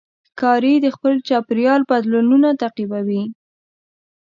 [0.27, 3.23] ښکاري د خپل چاپېریال بدلونونه تعقیبوي.